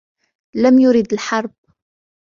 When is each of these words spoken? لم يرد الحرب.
لم 0.55 0.79
يرد 0.79 1.13
الحرب. 1.13 1.53